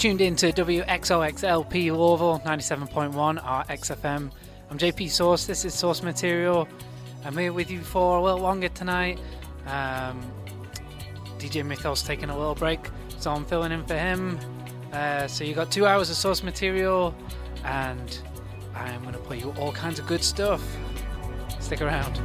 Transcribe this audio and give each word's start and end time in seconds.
tuned 0.00 0.22
in 0.22 0.34
to 0.34 0.50
WXOXLP 0.50 1.74
Louisville 1.94 2.40
97.1 2.46 3.12
RXFM. 3.44 4.30
I'm 4.70 4.78
JP 4.78 5.10
Source. 5.10 5.44
This 5.44 5.66
is 5.66 5.74
Source 5.74 6.02
Material. 6.02 6.66
I'm 7.22 7.36
here 7.36 7.52
with 7.52 7.70
you 7.70 7.80
for 7.80 8.16
a 8.16 8.22
little 8.22 8.40
longer 8.40 8.70
tonight. 8.70 9.18
Um, 9.66 10.22
DJ 11.36 11.66
Mithel's 11.66 12.02
taking 12.02 12.30
a 12.30 12.38
little 12.38 12.54
break, 12.54 12.80
so 13.18 13.30
I'm 13.30 13.44
filling 13.44 13.72
in 13.72 13.84
for 13.84 13.94
him. 13.94 14.38
Uh, 14.90 15.26
so 15.26 15.44
you 15.44 15.52
got 15.52 15.70
two 15.70 15.84
hours 15.84 16.08
of 16.08 16.16
Source 16.16 16.42
Material, 16.42 17.14
and 17.62 18.22
I'm 18.74 19.02
going 19.02 19.12
to 19.12 19.20
play 19.20 19.40
you 19.40 19.54
all 19.58 19.70
kinds 19.70 19.98
of 19.98 20.06
good 20.06 20.24
stuff. 20.24 20.62
Stick 21.58 21.82
around. 21.82 22.18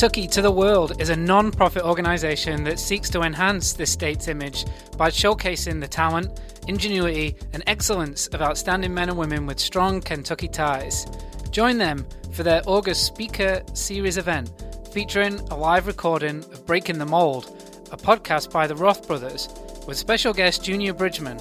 Kentucky 0.00 0.28
to 0.28 0.40
the 0.40 0.50
World 0.50 0.98
is 0.98 1.10
a 1.10 1.14
non 1.14 1.50
profit 1.50 1.82
organisation 1.82 2.64
that 2.64 2.78
seeks 2.78 3.10
to 3.10 3.20
enhance 3.20 3.74
the 3.74 3.84
state's 3.84 4.28
image 4.28 4.64
by 4.96 5.10
showcasing 5.10 5.78
the 5.78 5.86
talent, 5.86 6.40
ingenuity, 6.66 7.36
and 7.52 7.62
excellence 7.66 8.26
of 8.28 8.40
outstanding 8.40 8.94
men 8.94 9.10
and 9.10 9.18
women 9.18 9.44
with 9.44 9.60
strong 9.60 10.00
Kentucky 10.00 10.48
ties. 10.48 11.04
Join 11.50 11.76
them 11.76 12.06
for 12.32 12.42
their 12.42 12.62
August 12.64 13.04
Speaker 13.04 13.62
Series 13.74 14.16
event 14.16 14.50
featuring 14.90 15.38
a 15.50 15.54
live 15.54 15.86
recording 15.86 16.38
of 16.44 16.64
Breaking 16.64 16.96
the 16.96 17.04
Mold, 17.04 17.48
a 17.92 17.98
podcast 17.98 18.50
by 18.50 18.66
the 18.66 18.76
Roth 18.76 19.06
brothers, 19.06 19.50
with 19.86 19.98
special 19.98 20.32
guest 20.32 20.64
Junior 20.64 20.94
Bridgeman. 20.94 21.38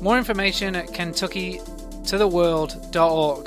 More 0.00 0.16
information 0.16 0.76
at 0.76 0.86
kentuckytotheworld.org. 0.86 3.41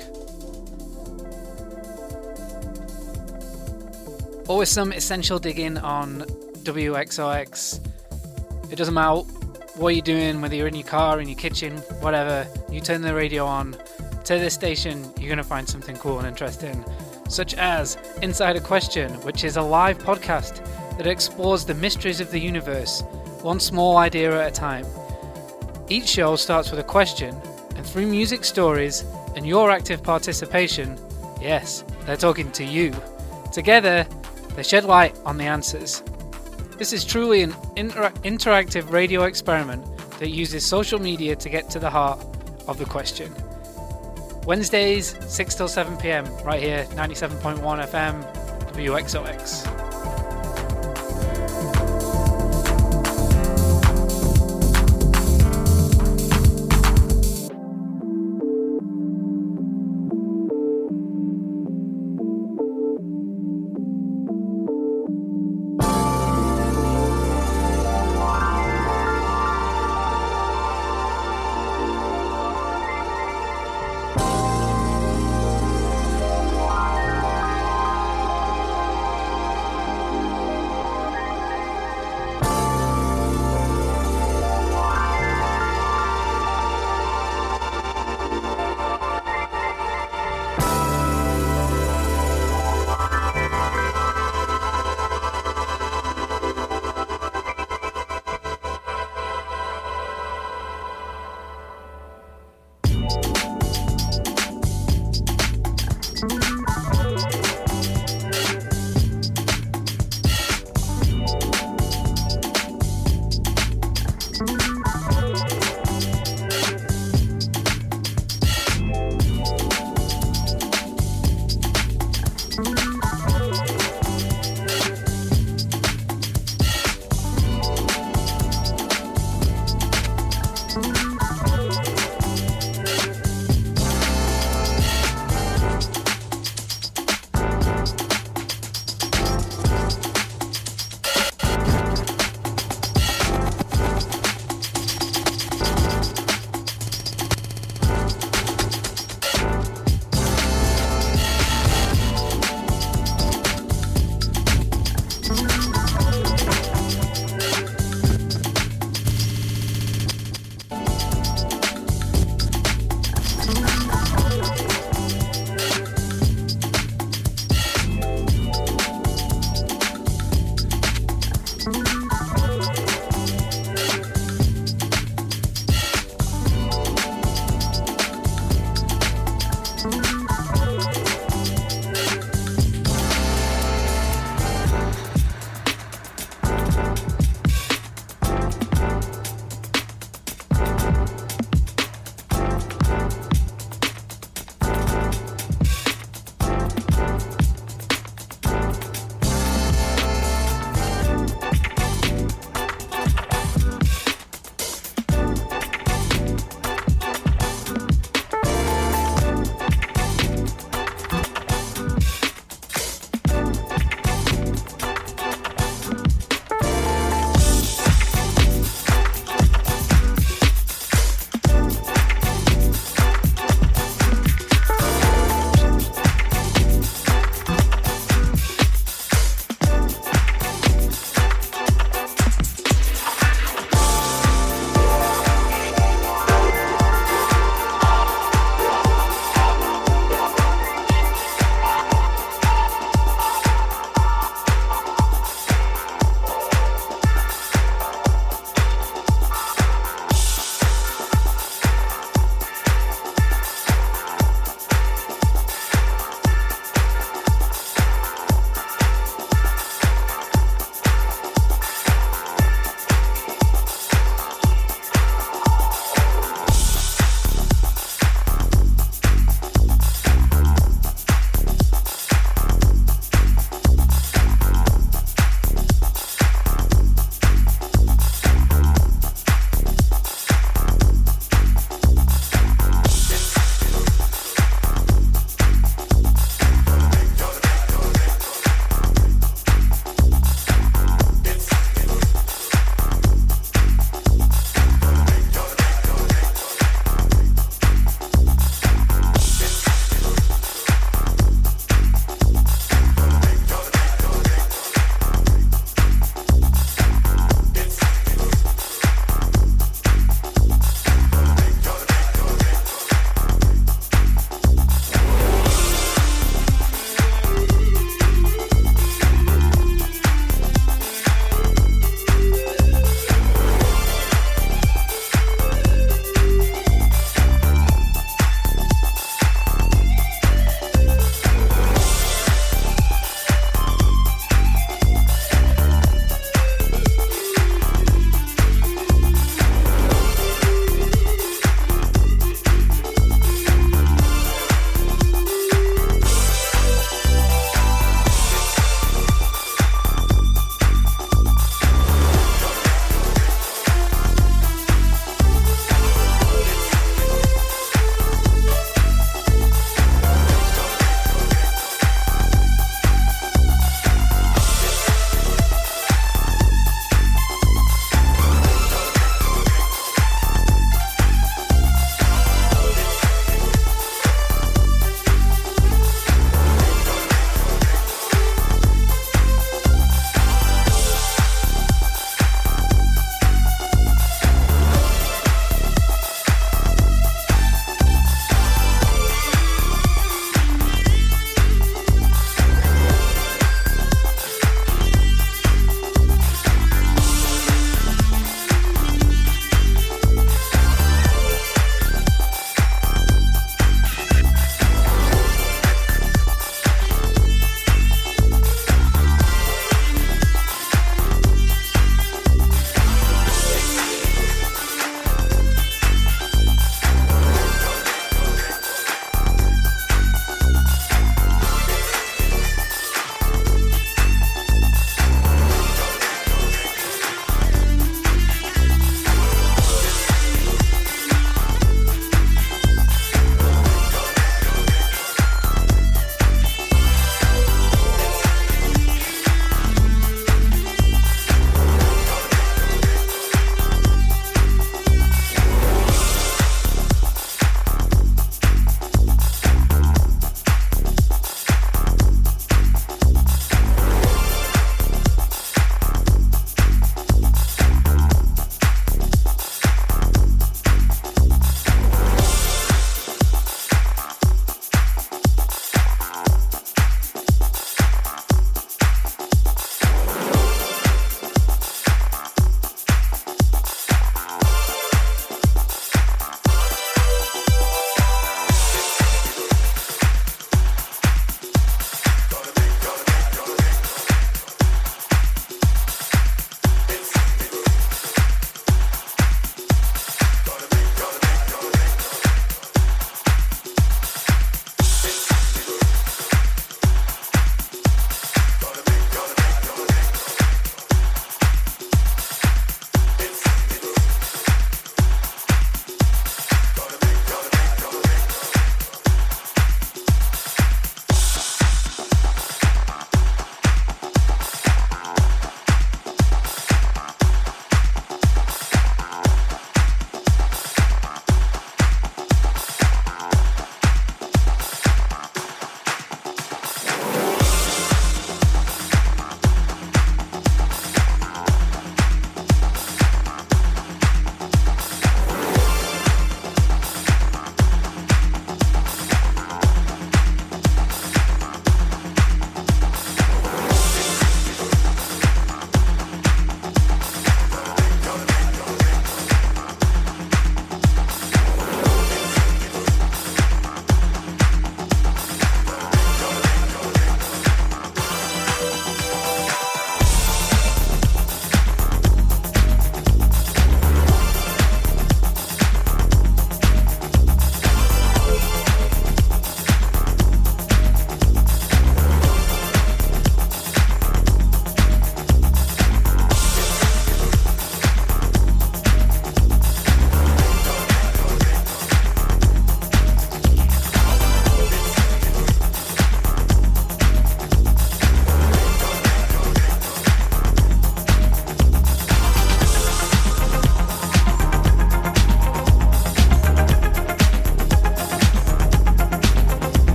Some 4.66 4.92
essential 4.92 5.40
digging 5.40 5.78
on 5.78 6.22
WXOX. 6.64 7.80
It 8.70 8.76
doesn't 8.76 8.94
matter 8.94 9.22
what 9.76 9.96
you're 9.96 10.04
doing, 10.04 10.42
whether 10.42 10.56
you're 10.56 10.68
in 10.68 10.76
your 10.76 10.88
car, 10.88 11.22
in 11.22 11.30
your 11.30 11.38
kitchen, 11.38 11.78
whatever, 12.02 12.46
you 12.70 12.82
turn 12.82 13.02
the 13.02 13.14
radio 13.14 13.46
on 13.46 13.78
to 14.26 14.40
this 14.40 14.54
station, 14.54 15.04
you're 15.18 15.30
going 15.30 15.38
to 15.38 15.44
find 15.44 15.70
something 15.70 15.96
cool 15.96 16.18
and 16.18 16.28
interesting, 16.28 16.84
such 17.30 17.54
as 17.54 17.98
Inside 18.22 18.58
a 18.58 18.60
Question, 18.60 19.14
which 19.22 19.46
is 19.46 19.56
a 19.56 19.62
live 19.62 19.98
podcast 20.00 20.66
that 20.98 21.08
explores 21.08 21.64
the 21.64 21.76
mysteries 21.76 22.20
of 22.20 22.32
the 22.32 22.40
universe, 22.40 23.02
one 23.44 23.62
small 23.62 23.96
idea 23.98 24.42
at 24.42 24.50
a 24.50 24.52
time. 24.52 24.86
Each 25.88 26.08
show 26.08 26.36
starts 26.36 26.70
with 26.70 26.82
a 26.82 26.84
question, 26.84 27.34
and 27.78 27.86
through 27.86 28.08
music 28.08 28.44
stories 28.44 29.06
and 29.38 29.46
your 29.46 29.72
active 29.72 30.04
participation, 30.04 31.00
yes, 31.40 31.86
they're 32.06 32.18
talking 32.18 32.52
to 32.52 32.66
you. 32.66 32.94
Together, 33.54 34.06
they 34.56 34.64
shed 34.64 34.86
light 34.86 35.18
on 35.26 35.38
the 35.38 35.46
answers. 35.46 36.02
This 36.78 36.94
is 36.94 37.06
truly 37.06 37.42
an 37.42 37.56
inter- 37.76 38.12
interactive 38.24 38.92
radio 38.92 39.24
experiment 39.24 39.86
that 40.20 40.30
uses 40.30 40.66
social 40.66 41.00
media 41.00 41.36
to 41.36 41.50
get 41.50 41.70
to 41.72 41.80
the 41.80 41.90
heart 41.90 42.20
of 42.68 42.78
the 42.78 42.86
question. 42.86 43.34
Wednesdays, 44.46 45.16
6 45.28 45.56
till 45.56 45.68
7 45.68 45.98
pm, 45.98 46.26
right 46.44 46.62
here, 46.62 46.86
97.1 46.92 47.60
FM, 47.62 48.24
WXOX. 48.74 49.85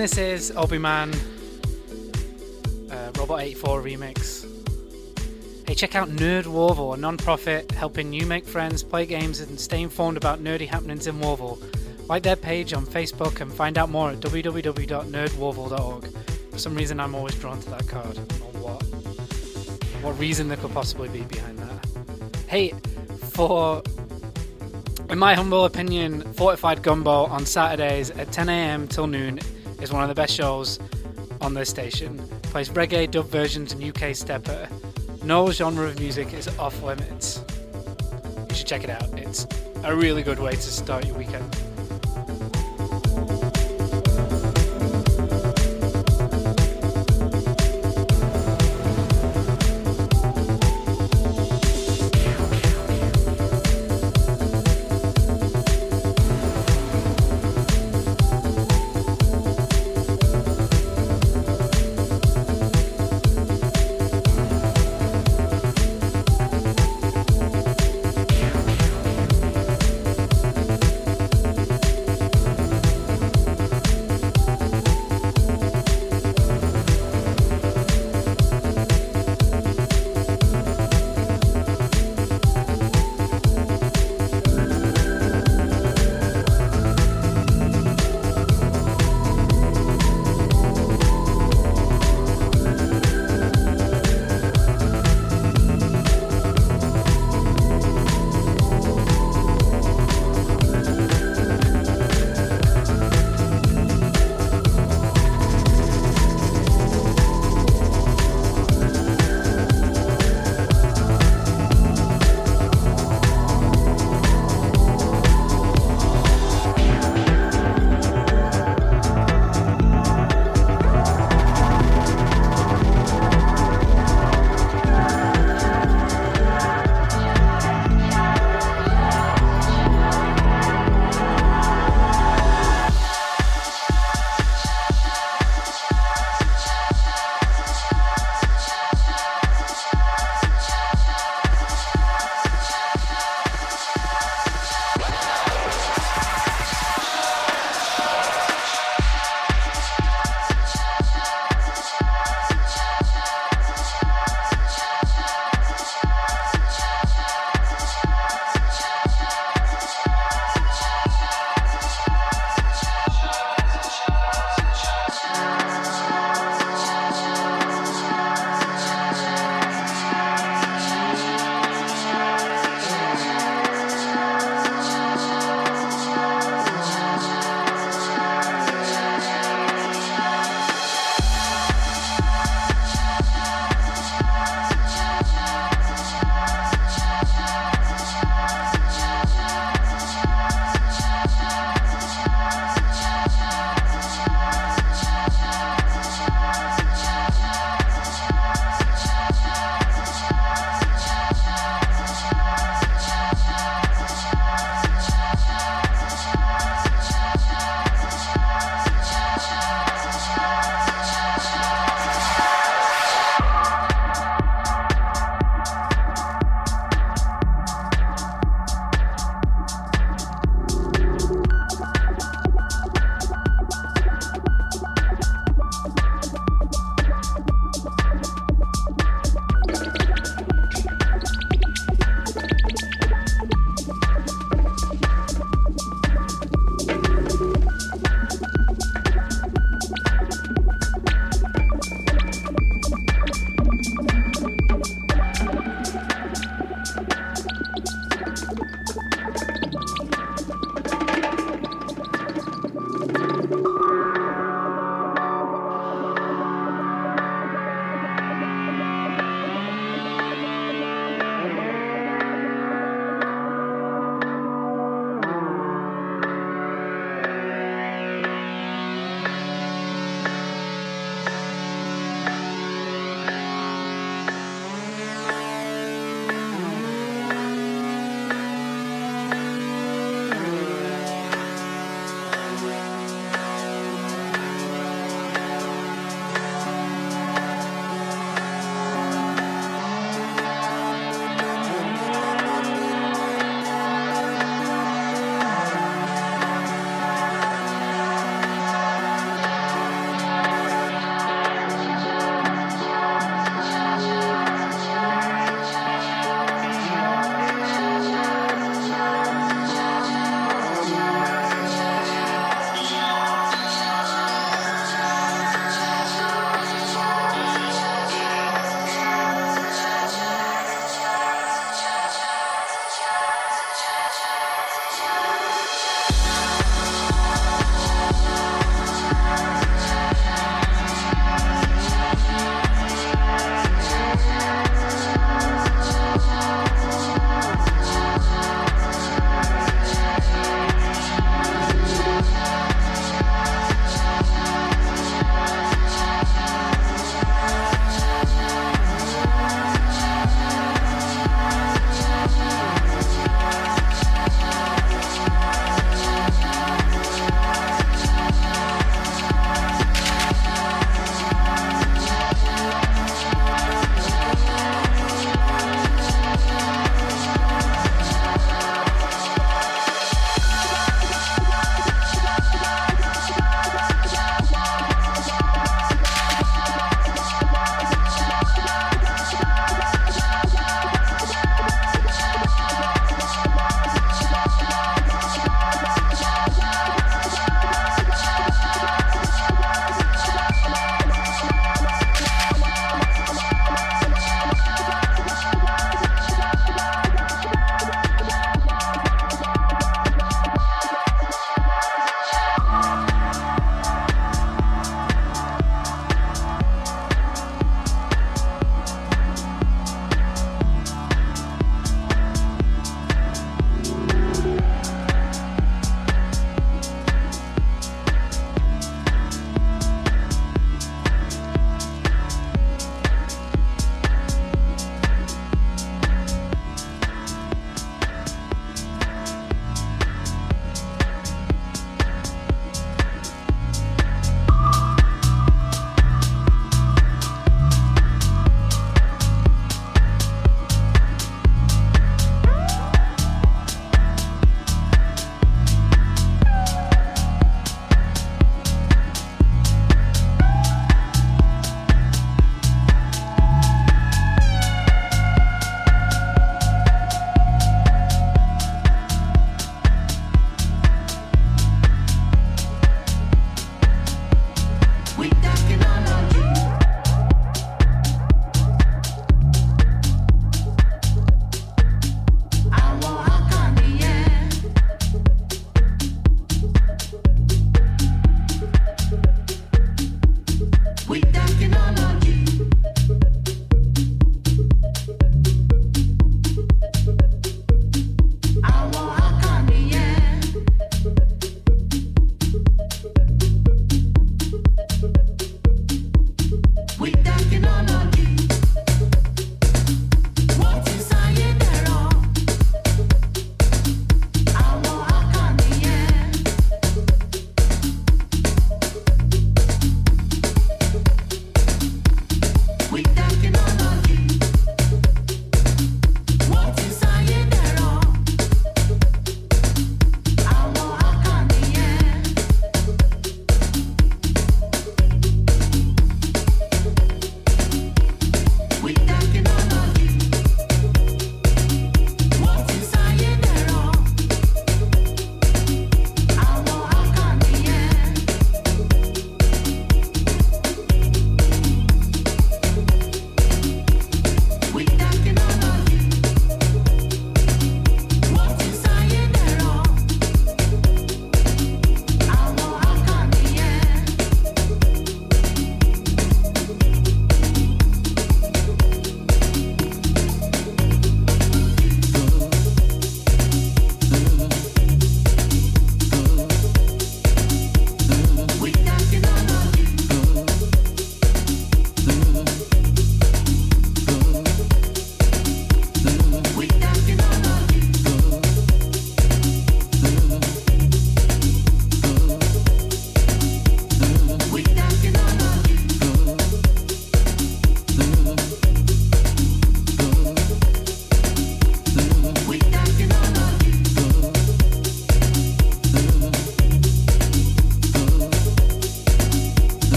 This 0.00 0.16
is 0.16 0.50
Obi-Man 0.56 1.12
uh, 2.90 3.12
Robot 3.18 3.42
84 3.42 3.82
remix. 3.82 4.46
Hey, 5.68 5.74
check 5.74 5.94
out 5.94 6.08
Nerd 6.08 6.46
Warble, 6.46 6.94
a 6.94 6.96
non-profit 6.96 7.70
helping 7.72 8.10
you 8.10 8.24
make 8.24 8.46
friends, 8.46 8.82
play 8.82 9.04
games, 9.04 9.40
and 9.40 9.60
stay 9.60 9.82
informed 9.82 10.16
about 10.16 10.42
nerdy 10.42 10.66
happenings 10.66 11.06
in 11.06 11.20
Warble. 11.20 11.58
Like 12.08 12.22
their 12.22 12.34
page 12.34 12.72
on 12.72 12.86
Facebook 12.86 13.42
and 13.42 13.52
find 13.52 13.76
out 13.76 13.90
more 13.90 14.12
at 14.12 14.20
www.nerdwarble.org. 14.20 16.06
For 16.50 16.58
some 16.58 16.74
reason, 16.74 16.98
I'm 16.98 17.14
always 17.14 17.34
drawn 17.34 17.60
to 17.60 17.68
that 17.68 17.86
card. 17.86 18.18
I 18.18 18.22
don't 18.22 18.40
know 18.40 18.60
what. 18.60 18.82
What 20.02 20.18
reason 20.18 20.48
there 20.48 20.56
could 20.56 20.72
possibly 20.72 21.10
be 21.10 21.20
behind 21.24 21.58
that? 21.58 21.86
Hey, 22.48 22.70
for 23.32 23.82
in 25.10 25.18
my 25.18 25.34
humble 25.34 25.66
opinion, 25.66 26.22
Fortified 26.32 26.82
Gumbo 26.82 27.26
on 27.26 27.44
Saturdays 27.44 28.10
at 28.12 28.28
10am 28.28 28.88
till 28.88 29.06
noon 29.06 29.40
is 29.80 29.92
one 29.92 30.02
of 30.02 30.08
the 30.08 30.14
best 30.14 30.34
shows 30.34 30.78
on 31.40 31.54
this 31.54 31.68
station. 31.68 32.18
Plays 32.42 32.68
reggae, 32.70 33.10
dub 33.10 33.26
versions, 33.26 33.72
and 33.72 33.82
UK 33.82 34.14
stepper. 34.14 34.68
No 35.22 35.50
genre 35.50 35.86
of 35.86 35.98
music 35.98 36.32
is 36.32 36.48
off 36.58 36.82
limits. 36.82 37.44
You 38.48 38.54
should 38.54 38.66
check 38.66 38.84
it 38.84 38.90
out. 38.90 39.18
It's 39.18 39.46
a 39.84 39.94
really 39.94 40.22
good 40.22 40.38
way 40.38 40.52
to 40.52 40.60
start 40.60 41.06
your 41.06 41.16
weekend. 41.16 41.69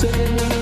say 0.00 0.57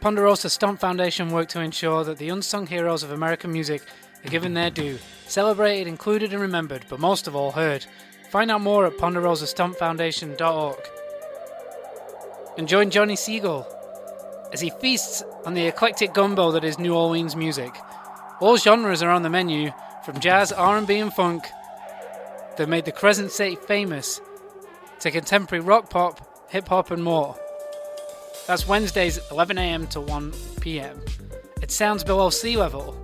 Ponderosa 0.00 0.48
Stomp 0.48 0.80
Foundation 0.80 1.30
work 1.30 1.48
to 1.48 1.60
ensure 1.60 2.04
that 2.04 2.16
the 2.16 2.30
unsung 2.30 2.66
heroes 2.66 3.02
of 3.02 3.12
American 3.12 3.52
music 3.52 3.82
are 4.24 4.30
given 4.30 4.54
their 4.54 4.70
due, 4.70 4.98
celebrated, 5.26 5.86
included, 5.86 6.32
and 6.32 6.40
remembered, 6.40 6.86
but 6.88 6.98
most 6.98 7.26
of 7.26 7.36
all 7.36 7.52
heard. 7.52 7.84
Find 8.30 8.50
out 8.50 8.62
more 8.62 8.86
at 8.86 8.96
ponderosastompfoundation.org. 8.96 10.78
And 12.56 12.66
join 12.66 12.90
Johnny 12.90 13.14
Siegel 13.14 13.66
as 14.52 14.60
he 14.60 14.70
feasts 14.70 15.22
on 15.44 15.52
the 15.52 15.66
eclectic 15.66 16.14
gumbo 16.14 16.50
that 16.52 16.64
is 16.64 16.78
New 16.78 16.94
Orleans 16.94 17.36
music. 17.36 17.74
All 18.40 18.56
genres 18.56 19.02
are 19.02 19.10
on 19.10 19.22
the 19.22 19.28
menu, 19.28 19.70
from 20.04 20.18
jazz, 20.18 20.50
R&B, 20.50 20.96
and 20.98 21.12
funk 21.12 21.44
that 22.56 22.70
made 22.70 22.86
the 22.86 22.92
Crescent 22.92 23.32
City 23.32 23.56
famous 23.56 24.20
to 25.00 25.10
contemporary 25.10 25.62
rock 25.62 25.90
pop, 25.90 26.48
hip 26.50 26.68
hop, 26.68 26.90
and 26.90 27.04
more. 27.04 27.36
That's 28.50 28.66
Wednesdays 28.66 29.16
11am 29.28 29.90
to 29.90 30.00
1pm. 30.00 30.98
It 31.62 31.70
sounds 31.70 32.02
below 32.02 32.30
sea 32.30 32.56
level. 32.56 33.00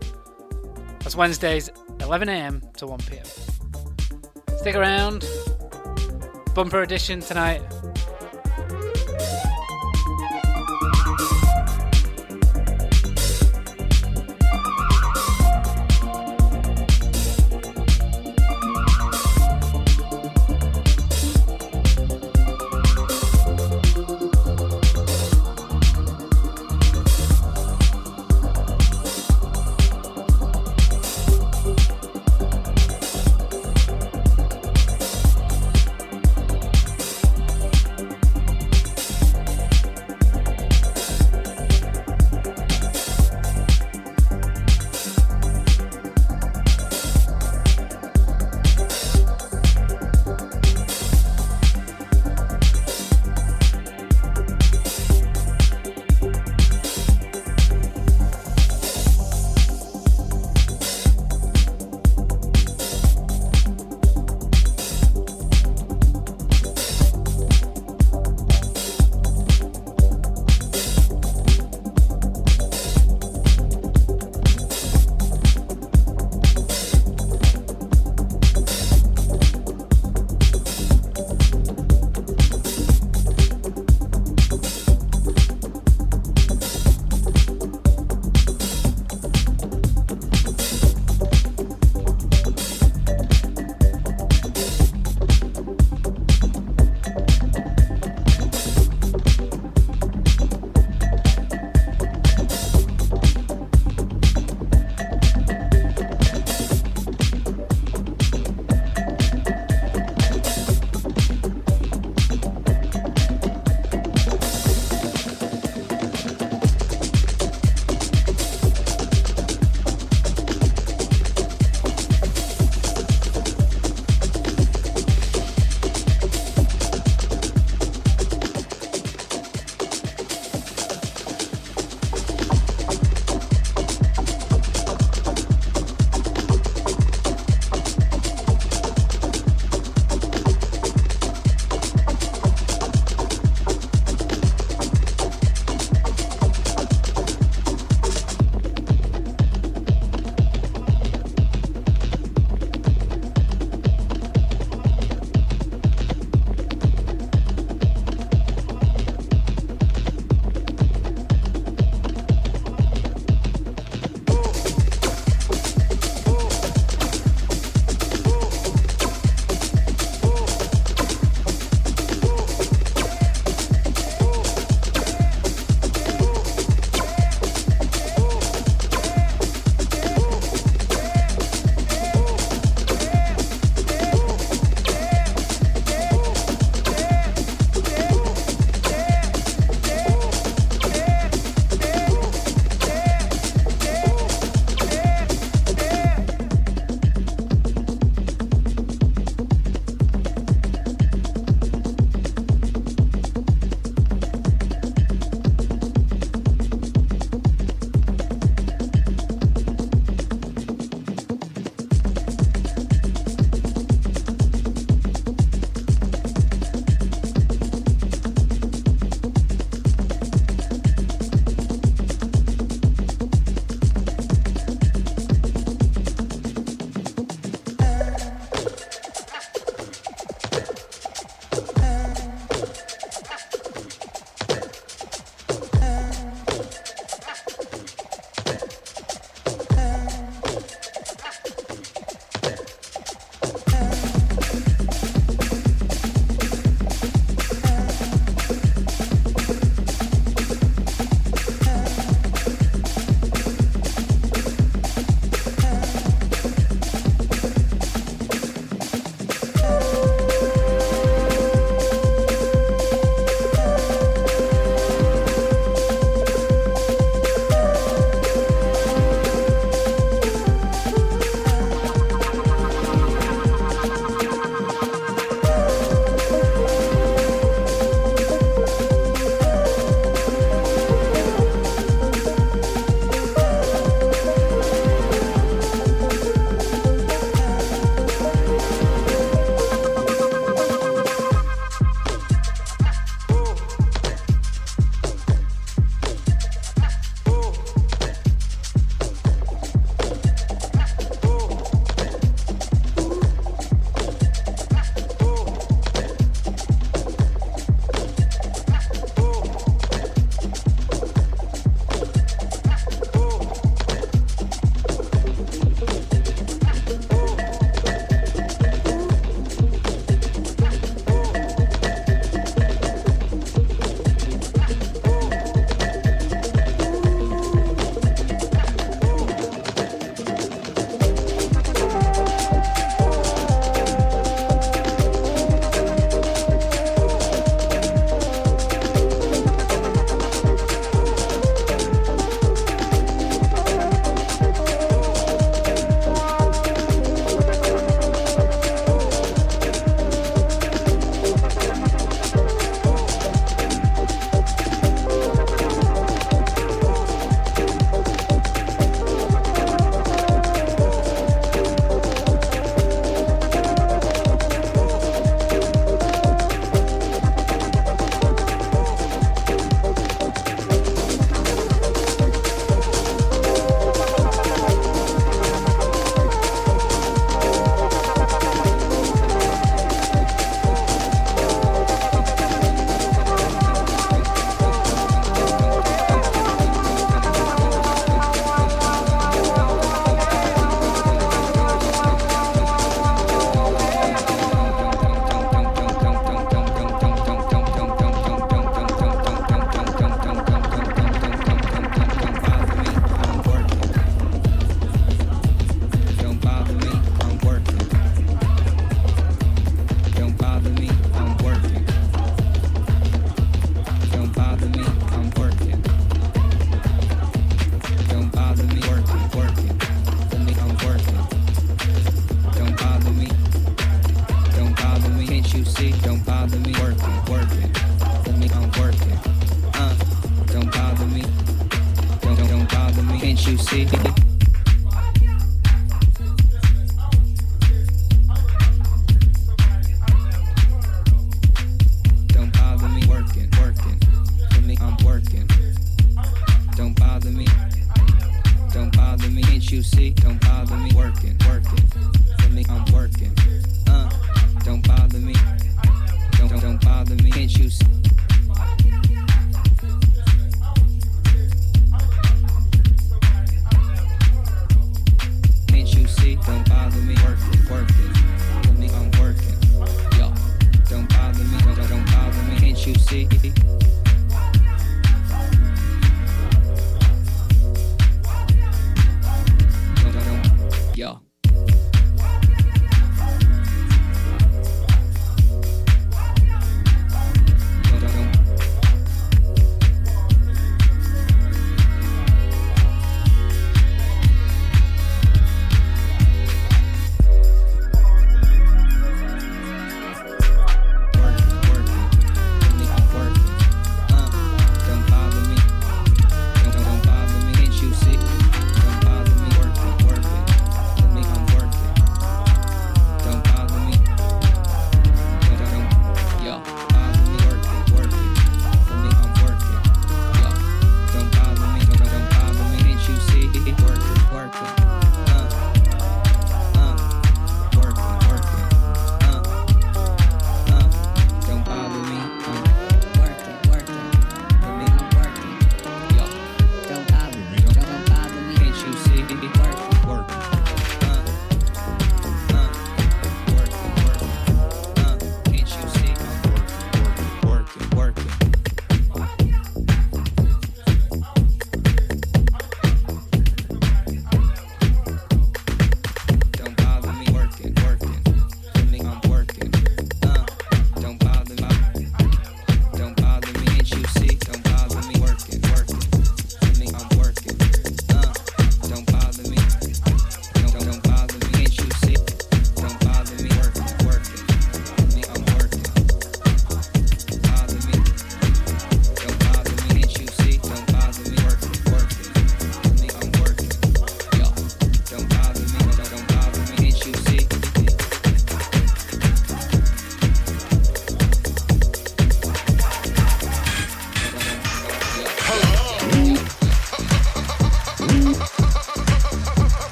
That's 0.98 1.14
Wednesdays 1.14 1.70
11am 1.98 2.74
to 2.78 2.86
1pm. 2.86 4.58
Stick 4.58 4.74
around. 4.74 5.24
Bumper 6.52 6.82
edition 6.82 7.20
tonight. 7.20 7.62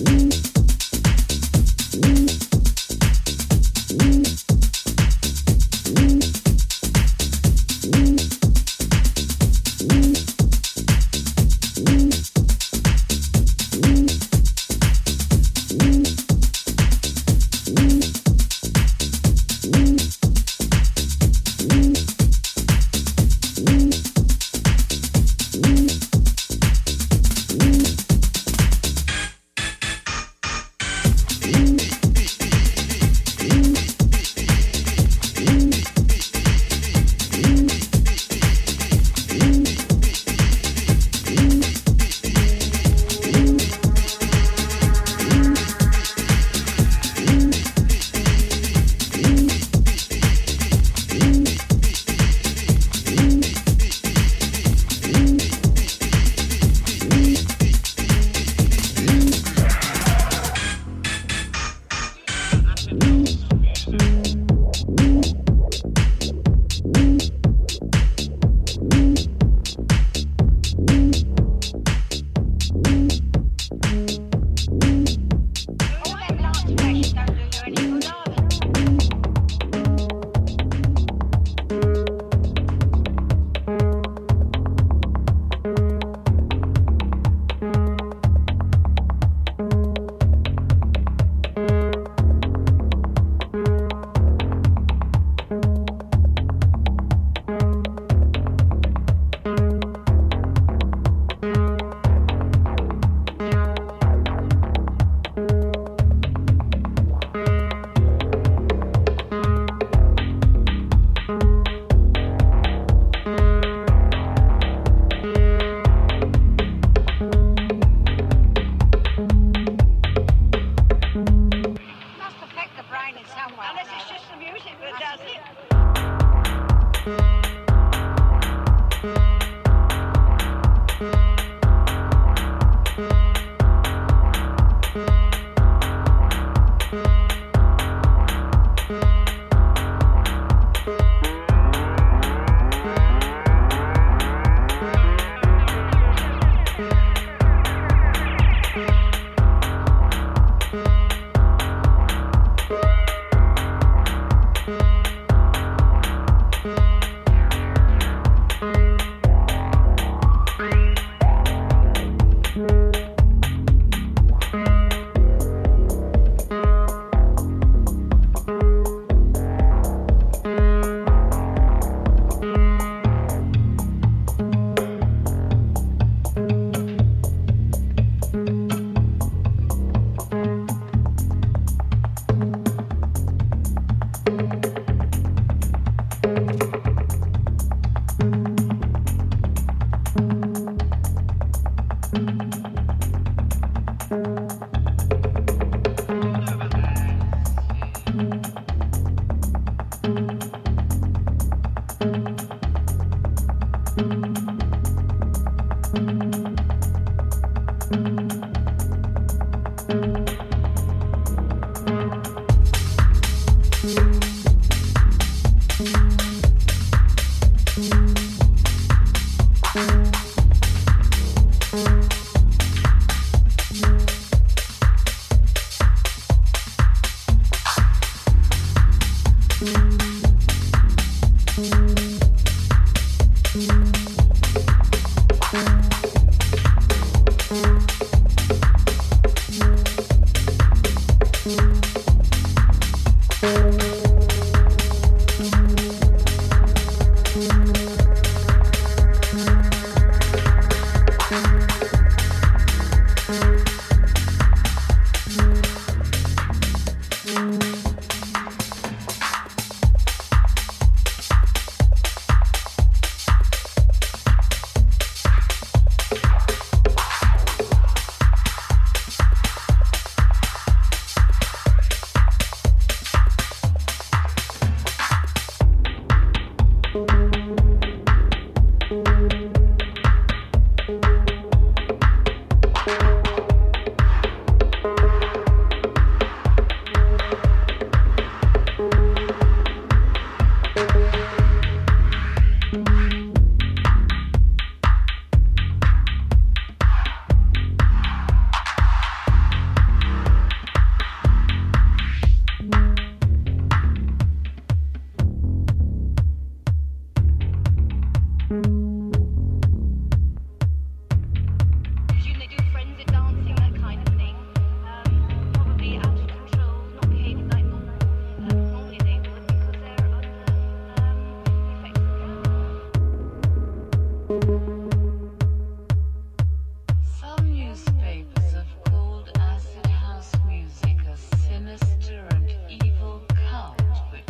Bye. 0.00 0.31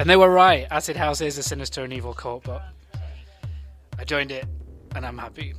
And 0.02 0.10
they 0.10 0.16
were 0.16 0.30
right. 0.30 0.66
Acid 0.68 0.96
House 0.96 1.20
is 1.20 1.38
a 1.38 1.44
sinister 1.44 1.84
and 1.84 1.92
evil 1.92 2.12
cult, 2.12 2.42
but 2.42 2.60
I 4.00 4.02
joined 4.02 4.32
it 4.32 4.44
and 4.96 5.06
I'm 5.06 5.16
happy. 5.16 5.54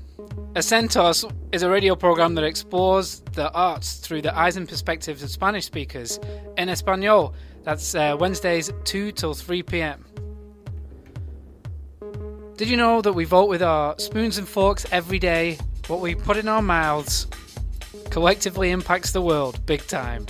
Acentos 0.52 1.24
is 1.54 1.64
a 1.64 1.70
radio 1.70 1.96
program 1.96 2.36
that 2.36 2.44
explores 2.44 3.22
the 3.36 3.50
arts 3.54 4.00
through 4.00 4.22
the 4.22 4.38
eyes 4.38 4.58
and 4.58 4.68
perspectives 4.68 5.24
of 5.24 5.30
Spanish 5.30 5.64
speakers 5.64 6.20
in 6.58 6.68
Espanol. 6.68 7.34
That's 7.64 7.96
uh, 7.96 8.18
Wednesdays 8.20 8.70
2 8.84 9.14
till 9.14 9.34
3 9.34 9.64
pm. 9.64 10.04
Did 12.58 12.68
you 12.68 12.76
know 12.76 13.02
that 13.02 13.14
we 13.14 13.24
vote 13.24 13.48
with 13.48 13.64
our 13.64 13.98
spoons 13.98 14.38
and 14.38 14.46
forks 14.46 14.86
every 14.92 15.20
day? 15.20 15.58
What 15.88 16.02
we 16.02 16.16
put 16.16 16.36
in 16.36 16.50
our 16.50 16.62
mouths 16.62 17.28
collectively 18.10 18.72
impacts 18.72 19.14
the 19.14 19.22
world 19.22 19.66
big 19.66 19.88
time. 19.88 20.26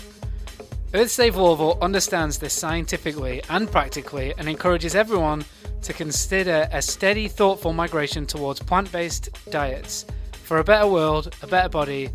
Earthsave 0.93 1.35
Louisville 1.35 1.79
understands 1.81 2.37
this 2.37 2.53
scientifically 2.53 3.41
and 3.49 3.71
practically 3.71 4.31
and 4.37 4.47
encourages 4.47 4.93
everyone 4.93 5.43
to 5.81 5.91
consider 5.91 6.67
a 6.71 6.83
steady, 6.83 7.27
thoughtful 7.27 7.73
migration 7.73 8.27
towards 8.27 8.59
plant 8.59 8.91
based 8.91 9.29
diets 9.49 10.05
for 10.43 10.59
a 10.59 10.63
better 10.63 10.85
world, 10.85 11.35
a 11.41 11.47
better 11.47 11.69
body, 11.69 12.09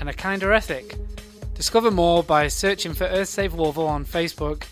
and 0.00 0.08
a 0.08 0.14
kinder 0.14 0.50
ethic. 0.50 0.96
Discover 1.52 1.90
more 1.90 2.22
by 2.22 2.48
searching 2.48 2.94
for 2.94 3.06
Earthsave 3.06 3.52
Louisville 3.52 3.86
on 3.86 4.06
Facebook 4.06 4.64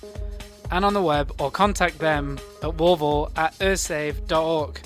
and 0.70 0.82
on 0.82 0.94
the 0.94 1.02
web 1.02 1.30
or 1.38 1.50
contact 1.50 1.98
them 1.98 2.38
at 2.62 2.78
Louisville 2.78 3.30
at 3.36 3.52
earthsave.org. 3.58 4.80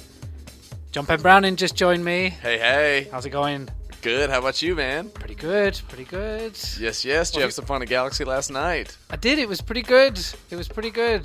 John 0.91 1.07
Penn 1.07 1.23
Browning 1.23 1.55
just 1.55 1.77
joined 1.77 2.05
me. 2.05 2.31
Hey, 2.31 2.59
hey. 2.59 3.09
How's 3.13 3.25
it 3.25 3.31
going? 3.31 3.69
Good. 4.05 4.29
How 4.29 4.41
about 4.41 4.61
you, 4.61 4.75
man? 4.75 5.09
Pretty 5.09 5.35
good, 5.35 5.81
pretty 5.89 6.05
good. 6.05 6.53
Yes, 6.79 7.07
yes. 7.07 7.31
Did 7.31 7.39
you 7.39 7.43
have 7.45 7.55
some 7.55 7.65
fun 7.65 7.81
at 7.81 7.89
Galaxy 7.89 8.23
last 8.23 8.51
night? 8.51 8.99
I 9.09 9.17
did. 9.17 9.39
It 9.39 9.49
was 9.49 9.63
pretty 9.63 9.81
good. 9.81 10.21
It 10.51 10.57
was 10.57 10.69
pretty 10.69 10.91
good. 10.91 11.25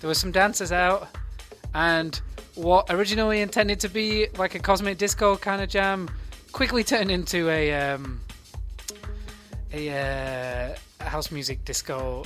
There 0.00 0.06
were 0.06 0.14
some 0.14 0.30
dancers 0.30 0.70
out, 0.70 1.08
and 1.74 2.20
what 2.54 2.86
originally 2.88 3.40
intended 3.40 3.80
to 3.80 3.88
be 3.88 4.28
like 4.38 4.54
a 4.54 4.60
cosmic 4.60 4.96
disco 4.96 5.36
kind 5.36 5.60
of 5.60 5.68
jam 5.68 6.08
quickly 6.52 6.84
turned 6.84 7.10
into 7.10 7.50
a 7.50 7.74
um, 7.74 8.20
a 9.72 9.90
uh, 11.00 11.04
house 11.04 11.32
music 11.32 11.64
disco. 11.64 12.24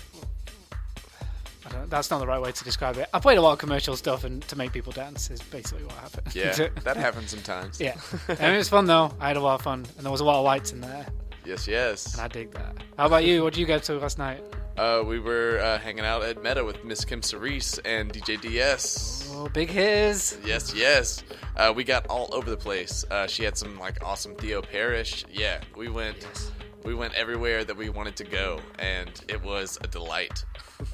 That's 1.88 2.10
not 2.10 2.18
the 2.18 2.26
right 2.26 2.40
way 2.40 2.52
to 2.52 2.64
describe 2.64 2.96
it. 2.98 3.08
I 3.14 3.18
played 3.20 3.38
a 3.38 3.40
lot 3.42 3.52
of 3.52 3.58
commercial 3.58 3.96
stuff 3.96 4.24
and 4.24 4.42
to 4.48 4.56
make 4.56 4.72
people 4.72 4.92
dance 4.92 5.30
is 5.30 5.40
basically 5.42 5.84
what 5.84 5.94
happened. 5.94 6.34
Yeah, 6.34 6.68
that 6.84 6.96
happens 6.96 7.30
sometimes. 7.30 7.80
yeah, 7.80 7.96
and 8.28 8.54
it 8.54 8.58
was 8.58 8.68
fun 8.68 8.86
though. 8.86 9.12
I 9.20 9.28
had 9.28 9.36
a 9.36 9.40
lot 9.40 9.54
of 9.54 9.62
fun, 9.62 9.86
and 9.96 10.04
there 10.04 10.12
was 10.12 10.20
a 10.20 10.24
lot 10.24 10.38
of 10.38 10.44
lights 10.44 10.72
in 10.72 10.80
there, 10.80 11.06
Yes, 11.44 11.66
yes. 11.66 12.12
and 12.14 12.22
I 12.22 12.28
dig 12.28 12.50
that. 12.52 12.76
How 12.96 13.06
about 13.06 13.24
you? 13.24 13.42
What 13.42 13.54
did 13.54 13.60
you 13.60 13.66
go 13.66 13.78
to 13.78 13.94
last 13.98 14.18
night? 14.18 14.42
Uh, 14.76 15.02
we 15.04 15.18
were 15.18 15.58
uh, 15.58 15.76
hanging 15.78 16.04
out 16.04 16.22
at 16.22 16.40
Meta 16.40 16.64
with 16.64 16.84
Miss 16.84 17.04
Kim 17.04 17.20
Cerise 17.20 17.78
and 17.84 18.12
DJ 18.12 18.40
DS. 18.40 19.28
Oh, 19.34 19.48
big 19.48 19.68
his. 19.70 20.38
Yes, 20.44 20.72
yes. 20.72 21.24
Uh, 21.56 21.72
we 21.74 21.82
got 21.82 22.06
all 22.06 22.28
over 22.32 22.48
the 22.48 22.56
place. 22.56 23.04
Uh, 23.10 23.26
she 23.26 23.42
had 23.42 23.56
some 23.58 23.76
like 23.80 24.04
awesome 24.04 24.36
Theo 24.36 24.62
Parrish. 24.62 25.24
Yeah, 25.32 25.60
we 25.76 25.88
went. 25.88 26.52
We 26.84 26.94
went 26.94 27.14
everywhere 27.14 27.64
that 27.64 27.76
we 27.76 27.88
wanted 27.88 28.14
to 28.16 28.24
go, 28.24 28.60
and 28.78 29.10
it 29.26 29.42
was 29.42 29.78
a 29.82 29.88
delight. 29.88 30.44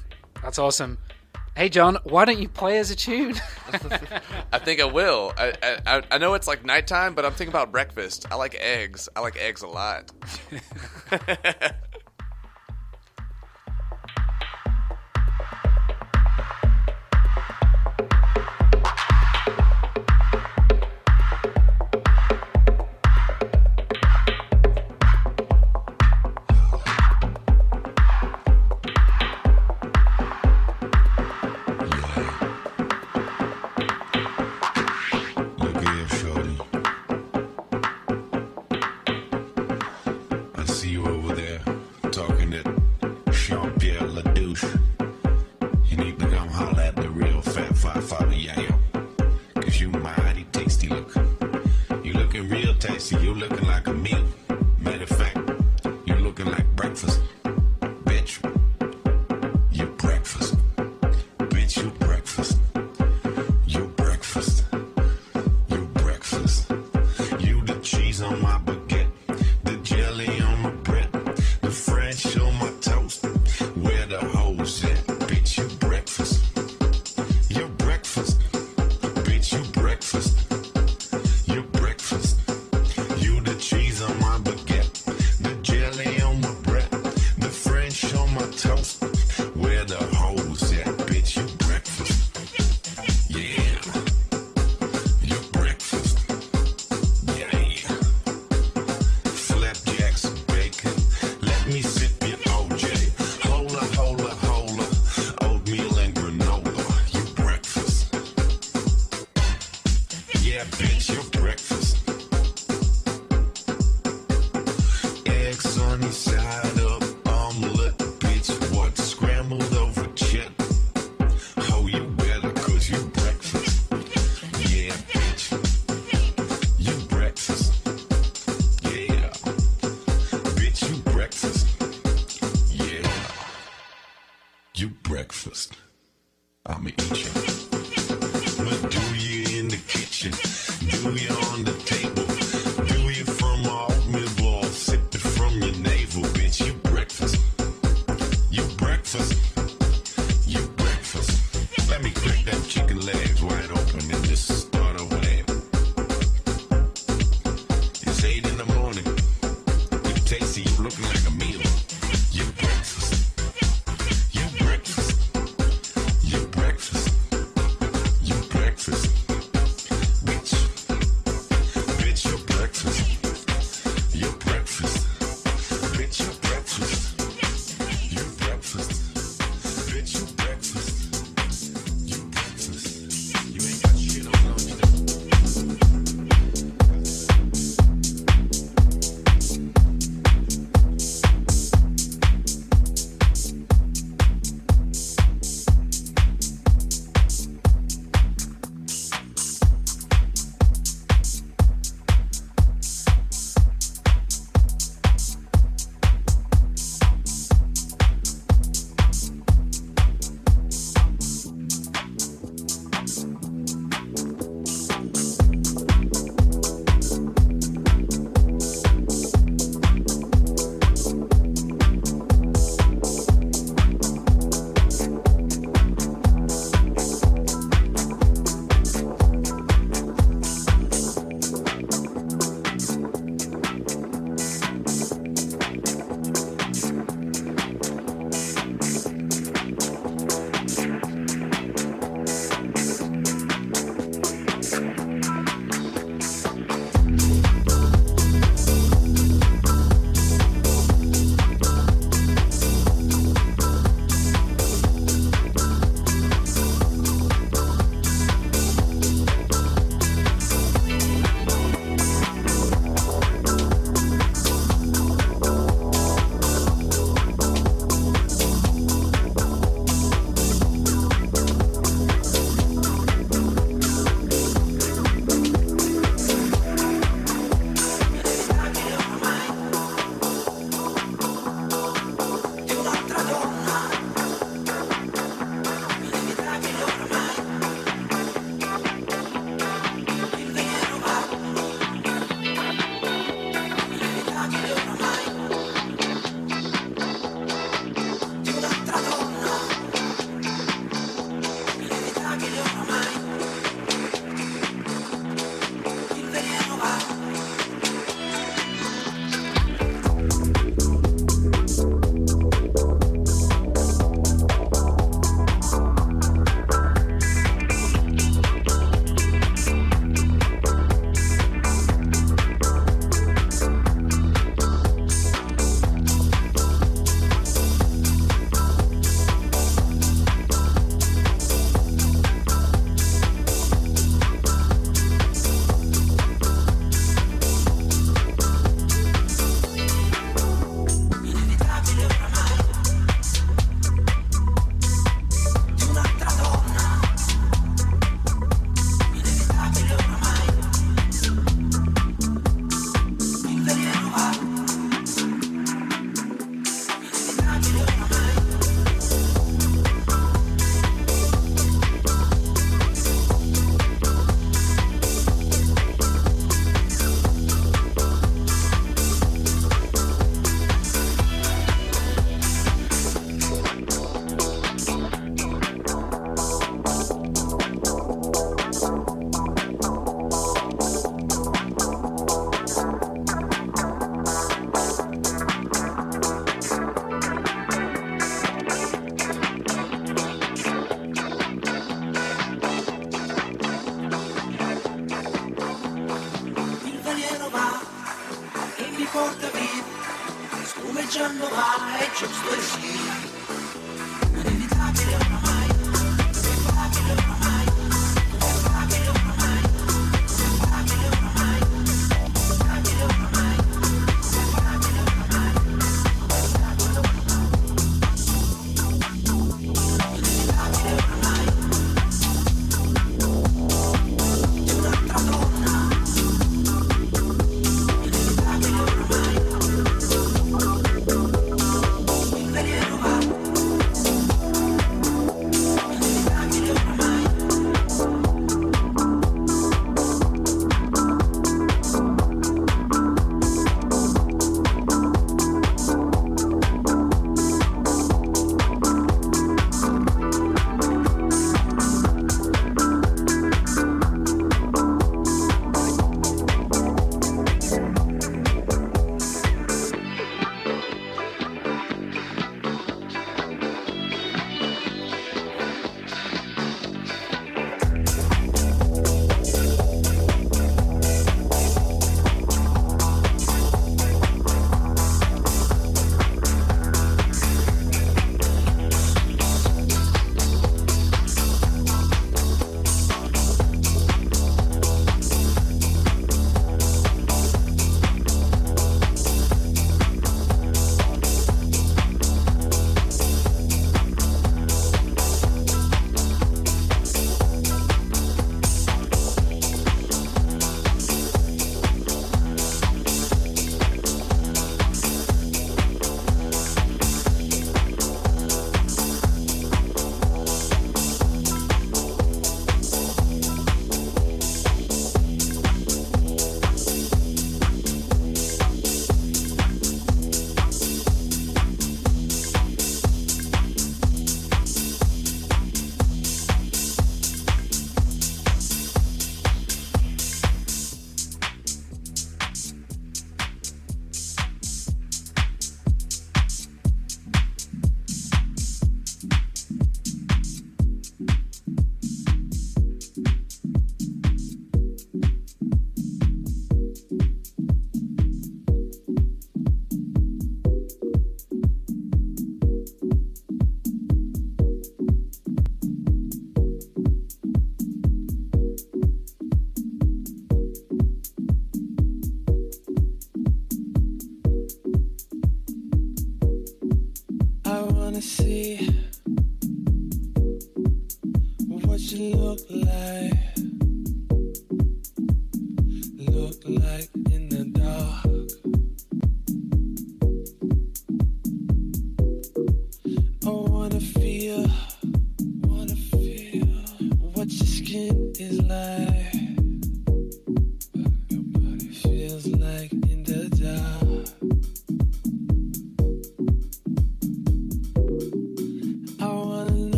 That's 0.45 0.59
awesome. 0.59 0.99
Hey 1.57 1.69
John, 1.69 1.97
why 2.03 2.23
don't 2.23 2.37
you 2.37 2.47
play 2.47 2.77
as 2.77 2.91
a 2.91 2.95
tune? 2.95 3.33
I 4.53 4.59
think 4.59 4.79
I 4.79 4.85
will. 4.85 5.33
I, 5.35 5.53
I 5.87 6.03
I 6.11 6.17
know 6.19 6.35
it's 6.35 6.47
like 6.47 6.63
nighttime, 6.63 7.15
but 7.15 7.25
I'm 7.25 7.31
thinking 7.31 7.51
about 7.51 7.71
breakfast. 7.71 8.27
I 8.29 8.35
like 8.35 8.53
eggs. 8.59 9.09
I 9.15 9.21
like 9.21 9.37
eggs 9.37 9.63
a 9.63 9.67
lot. 9.67 10.11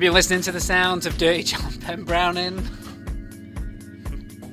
You've 0.00 0.06
been 0.06 0.14
listening 0.14 0.40
to 0.44 0.52
the 0.52 0.62
sounds 0.62 1.04
of 1.04 1.18
Dirty 1.18 1.42
John 1.42 1.74
Penn 1.82 2.04
Browning. 2.04 2.66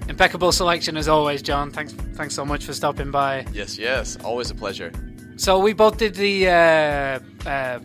Impeccable 0.09 0.51
selection 0.51 0.97
as 0.97 1.07
always, 1.07 1.41
John. 1.41 1.71
Thanks, 1.71 1.93
thanks 1.93 2.35
so 2.35 2.43
much 2.43 2.65
for 2.65 2.73
stopping 2.73 3.11
by. 3.11 3.45
Yes, 3.53 3.77
yes. 3.77 4.17
Always 4.25 4.51
a 4.51 4.55
pleasure. 4.55 4.91
So 5.37 5.57
we 5.59 5.71
both 5.71 5.99
did 5.99 6.15
the 6.15 6.49
uh, 6.49 7.19
uh, 7.49 7.79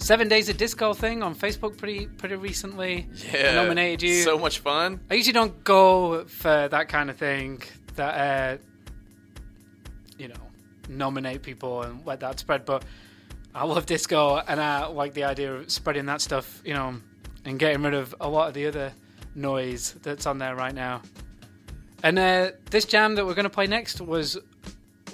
Seven 0.00 0.28
Days 0.28 0.50
of 0.50 0.58
Disco 0.58 0.92
thing 0.92 1.22
on 1.22 1.34
Facebook 1.34 1.78
pretty 1.78 2.08
pretty 2.08 2.34
recently. 2.34 3.08
Yeah. 3.32 3.52
I 3.52 3.54
nominated 3.54 4.02
you. 4.02 4.20
So 4.20 4.38
much 4.38 4.58
fun. 4.58 5.00
I 5.10 5.14
usually 5.14 5.32
don't 5.32 5.64
go 5.64 6.26
for 6.26 6.68
that 6.68 6.90
kind 6.90 7.08
of 7.08 7.16
thing. 7.16 7.62
That 7.94 8.58
uh, 8.58 8.62
you 10.18 10.28
know, 10.28 10.34
nominate 10.90 11.40
people 11.40 11.84
and 11.84 12.04
let 12.04 12.20
that 12.20 12.38
spread. 12.38 12.66
But 12.66 12.84
I 13.54 13.64
love 13.64 13.86
disco, 13.86 14.36
and 14.36 14.60
I 14.60 14.86
like 14.86 15.14
the 15.14 15.24
idea 15.24 15.54
of 15.54 15.70
spreading 15.70 16.06
that 16.06 16.20
stuff. 16.20 16.62
You 16.64 16.74
know, 16.74 16.96
and 17.44 17.58
getting 17.58 17.82
rid 17.82 17.94
of 17.94 18.14
a 18.20 18.28
lot 18.28 18.48
of 18.48 18.54
the 18.54 18.66
other 18.66 18.92
noise 19.34 19.94
that's 20.02 20.26
on 20.26 20.38
there 20.38 20.54
right 20.54 20.74
now. 20.74 21.02
And 22.02 22.18
uh, 22.18 22.50
this 22.70 22.84
jam 22.84 23.14
that 23.16 23.26
we're 23.26 23.34
going 23.34 23.44
to 23.44 23.50
play 23.50 23.66
next 23.66 24.00
was 24.00 24.38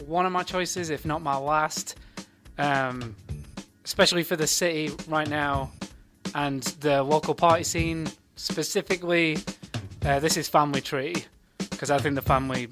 one 0.06 0.26
of 0.26 0.32
my 0.32 0.42
choices, 0.42 0.90
if 0.90 1.04
not 1.04 1.22
my 1.22 1.36
last. 1.36 1.96
Um, 2.58 3.16
especially 3.86 4.24
for 4.24 4.34
the 4.34 4.48
city 4.48 4.90
right 5.06 5.28
now 5.28 5.70
and 6.34 6.64
the 6.80 7.02
local 7.04 7.34
party 7.34 7.62
scene 7.62 8.08
specifically. 8.34 9.38
Uh, 10.04 10.18
this 10.18 10.36
is 10.36 10.48
Family 10.48 10.80
Tree 10.80 11.14
because 11.58 11.90
I 11.90 11.98
think 11.98 12.16
the 12.16 12.22
family 12.22 12.68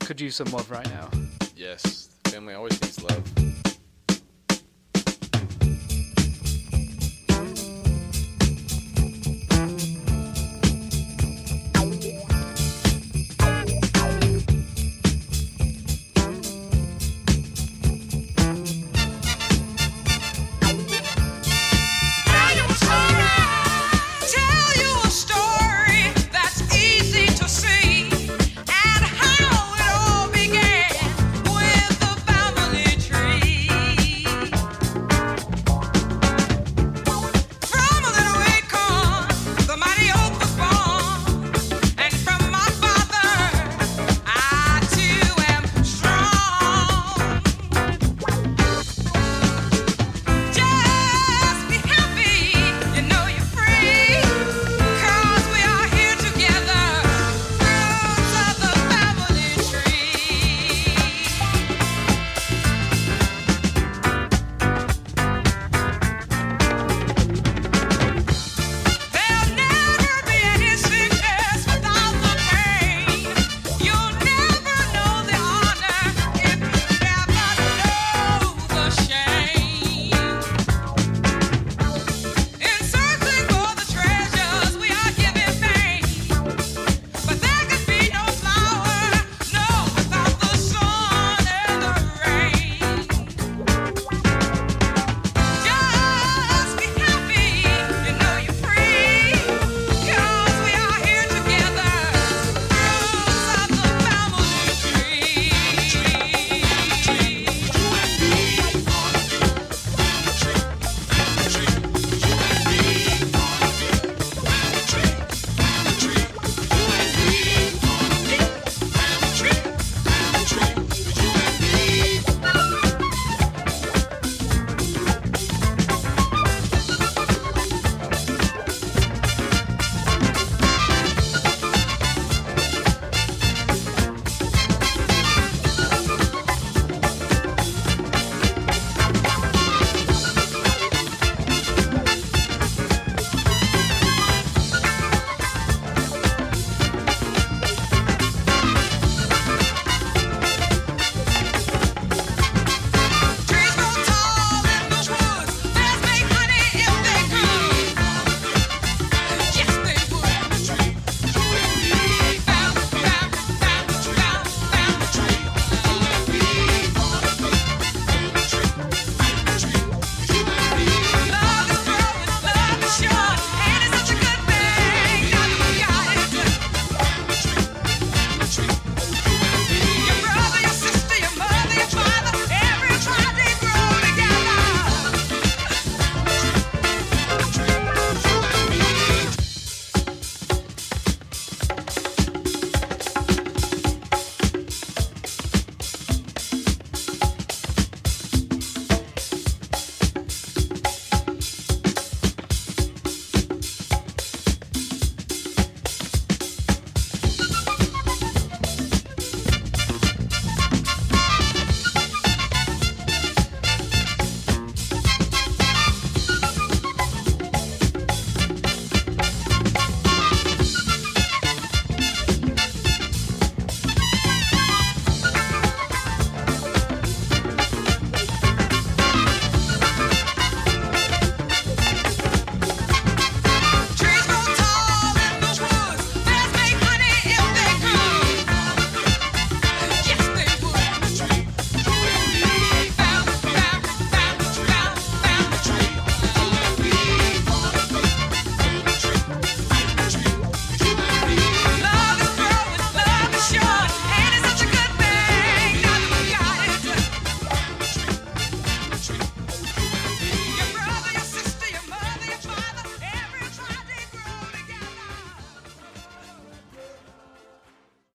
could 0.00 0.20
use 0.20 0.36
some 0.36 0.48
love 0.48 0.70
right 0.70 0.88
now. 0.88 1.10
Yes. 1.54 2.08
Family 2.24 2.54
always 2.54 2.80
needs 2.80 3.02
love. 3.02 3.37